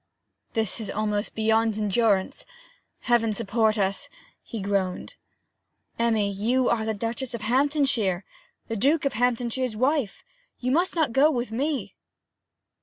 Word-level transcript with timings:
'This 0.53 0.79
is 0.79 0.89
almost 0.89 1.35
beyond 1.35 1.77
endurance 1.77 2.43
Heaven 3.01 3.33
support 3.33 3.77
us,' 3.77 4.09
he 4.41 4.59
groaned. 4.59 5.15
'Emmy, 5.99 6.31
you 6.31 6.69
are 6.69 6.85
the 6.85 6.95
Duchess 6.95 7.35
of 7.35 7.41
Hamptonshire, 7.41 8.25
the 8.67 8.75
Duke 8.75 9.05
of 9.05 9.13
Hamptonshire's 9.13 9.77
wife; 9.77 10.23
you 10.57 10.71
must 10.71 10.95
not 10.95 11.13
go 11.13 11.29
with 11.29 11.51
me!' 11.51 11.93